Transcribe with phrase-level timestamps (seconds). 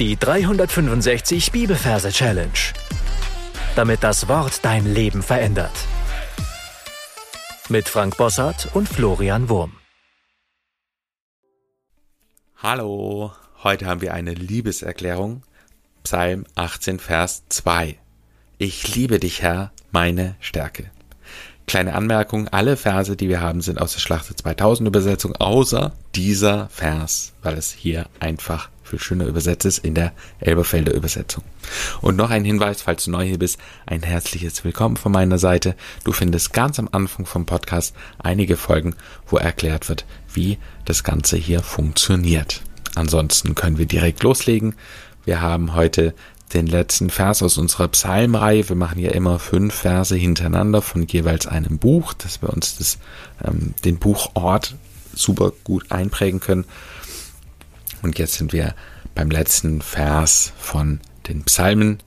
[0.00, 2.50] Die 365 Bibelverse Challenge.
[3.76, 5.70] Damit das Wort dein Leben verändert.
[7.68, 9.76] Mit Frank Bossart und Florian Wurm.
[12.56, 13.30] Hallo,
[13.62, 15.44] heute haben wir eine Liebeserklärung.
[16.02, 17.96] Psalm 18, Vers 2.
[18.58, 20.90] Ich liebe dich, Herr, meine Stärke.
[21.66, 26.68] Kleine Anmerkung, alle Verse, die wir haben, sind aus der Schlachte 2000 Übersetzung, außer dieser
[26.68, 31.42] Vers, weil es hier einfach viel schöner übersetzt ist in der Elberfelder Übersetzung.
[32.02, 35.74] Und noch ein Hinweis, falls du neu hier bist, ein herzliches Willkommen von meiner Seite.
[36.04, 38.94] Du findest ganz am Anfang vom Podcast einige Folgen,
[39.26, 42.60] wo erklärt wird, wie das Ganze hier funktioniert.
[42.94, 44.74] Ansonsten können wir direkt loslegen.
[45.24, 46.14] Wir haben heute
[46.52, 48.68] den letzten Vers aus unserer Psalmreihe.
[48.68, 52.98] Wir machen ja immer fünf Verse hintereinander von jeweils einem Buch, dass wir uns das,
[53.44, 54.76] ähm, den Buchort
[55.14, 56.64] super gut einprägen können.
[58.02, 58.74] Und jetzt sind wir
[59.14, 61.98] beim letzten Vers von den Psalmen.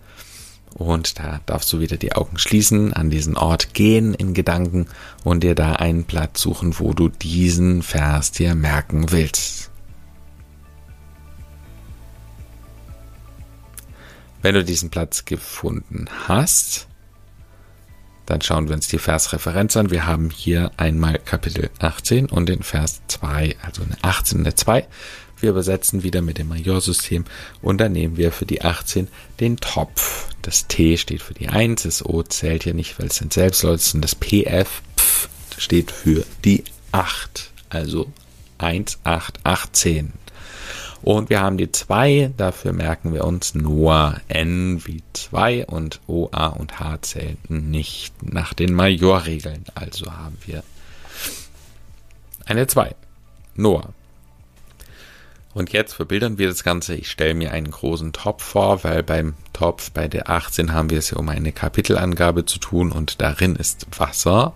[0.74, 4.86] Und da darfst du wieder die Augen schließen, an diesen Ort gehen in Gedanken
[5.24, 9.72] und dir da einen Platz suchen, wo du diesen Vers dir merken willst.
[14.48, 16.88] Wenn du diesen Platz gefunden hast,
[18.26, 19.92] dann schauen wir uns die Versreferenz an.
[19.92, 24.56] Wir haben hier einmal Kapitel 18 und den Vers 2, also eine 18 und eine
[24.56, 24.88] 2.
[25.42, 27.26] Wir übersetzen wieder mit dem Majorsystem
[27.62, 29.10] und dann nehmen wir für die 18
[29.42, 30.30] den Topf.
[30.44, 33.80] Das T steht für die 1, das O zählt hier nicht, weil es ein Selbstlaut
[33.80, 34.82] ist und das pf,
[35.58, 38.14] steht für die 8, also
[38.60, 40.14] 1, 8, 18.
[41.02, 46.30] Und wir haben die 2, dafür merken wir uns nur N wie 2 und O,
[46.32, 49.66] A und H zählen nicht nach den Majorregeln.
[49.76, 50.64] Also haben wir
[52.46, 52.96] eine 2.
[53.56, 53.94] Noah.
[55.54, 56.94] Und jetzt verbildern wir das Ganze.
[56.94, 61.00] Ich stelle mir einen großen Topf vor, weil beim Topf bei der 18 haben wir
[61.00, 64.54] es ja um eine Kapitelangabe zu tun und darin ist Wasser.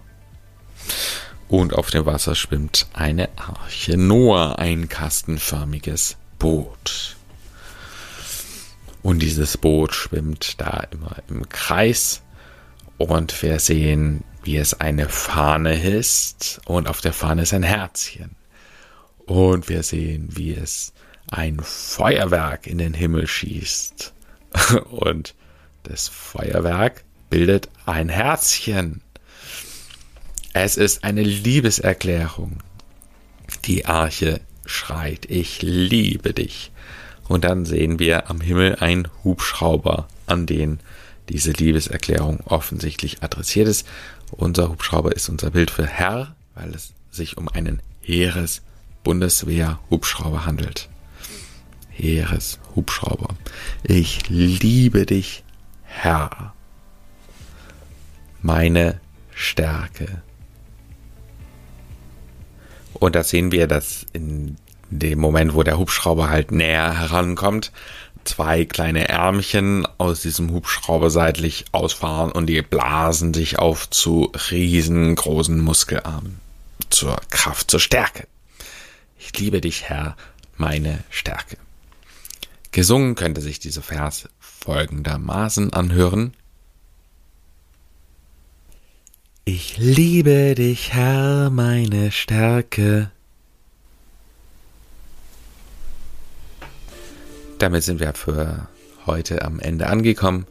[1.47, 7.17] Und auf dem Wasser schwimmt eine Arche Noah, ein kastenförmiges Boot.
[9.03, 12.23] Und dieses Boot schwimmt da immer im Kreis.
[12.97, 16.59] Und wir sehen, wie es eine Fahne ist.
[16.65, 18.31] Und auf der Fahne ist ein Herzchen.
[19.27, 20.93] Und wir sehen, wie es
[21.29, 24.11] ein Feuerwerk in den Himmel schießt.
[24.89, 25.35] Und
[25.83, 29.01] das Feuerwerk bildet ein Herzchen.
[30.53, 32.63] Es ist eine Liebeserklärung.
[33.65, 36.71] Die Arche schreit, ich liebe dich.
[37.27, 40.79] Und dann sehen wir am Himmel einen Hubschrauber, an den
[41.29, 43.87] diese Liebeserklärung offensichtlich adressiert ist.
[44.31, 50.89] Unser Hubschrauber ist unser Bild für Herr, weil es sich um einen Heeres-Bundeswehr-Hubschrauber handelt.
[51.91, 53.35] Heeres-Hubschrauber.
[53.83, 55.43] Ich liebe dich,
[55.83, 56.53] Herr.
[58.41, 58.99] Meine
[59.33, 60.21] Stärke.
[63.01, 64.57] Und da sehen wir, dass in
[64.91, 67.71] dem Moment, wo der Hubschrauber halt näher herankommt,
[68.25, 75.59] zwei kleine Ärmchen aus diesem Hubschrauber seitlich ausfahren und die blasen sich auf zu riesengroßen
[75.59, 76.39] Muskelarmen.
[76.91, 78.27] Zur Kraft, zur Stärke.
[79.17, 80.15] Ich liebe dich, Herr,
[80.55, 81.57] meine Stärke.
[82.71, 86.35] Gesungen könnte sich dieser Vers folgendermaßen anhören.
[89.43, 93.11] Ich liebe dich, Herr, meine Stärke.
[97.57, 98.67] Damit sind wir für
[99.05, 100.45] heute am Ende angekommen.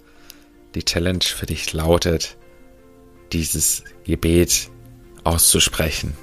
[0.74, 2.36] Die Challenge für dich lautet,
[3.32, 4.70] dieses Gebet
[5.22, 6.16] auszusprechen.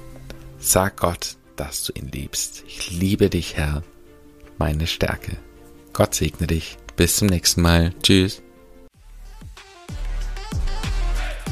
[0.58, 2.64] Sag Gott, dass du ihn liebst.
[2.66, 3.82] Ich liebe dich, Herr,
[4.58, 5.38] meine Stärke.
[5.94, 6.76] Gott segne dich.
[6.96, 7.94] Bis zum nächsten Mal.
[8.02, 8.42] Tschüss.